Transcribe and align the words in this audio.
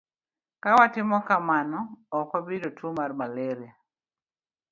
Ka 0.61 0.69
watimo 0.77 1.17
kamano, 1.27 1.79
ok 2.17 2.27
wabi 2.33 2.51
yudo 2.55 2.69
tuo 2.77 2.89
mar 2.97 3.11
malaria. 3.19 3.73